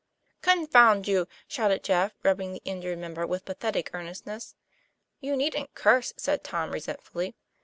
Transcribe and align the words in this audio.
''Confound 0.41 1.07
you!" 1.07 1.27
shouted 1.47 1.83
Jeff, 1.83 2.13
rubbing 2.23 2.53
the 2.53 2.61
injured 2.65 2.97
member 2.97 3.27
with 3.27 3.45
pathetic 3.45 3.91
earnestness. 3.93 4.55
'You 5.19 5.37
needn't 5.37 5.75
curse," 5.75 6.11
said 6.17 6.43
Tom 6.43 6.71
resentfully. 6.71 7.35